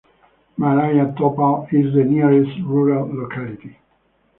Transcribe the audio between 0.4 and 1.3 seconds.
Malaya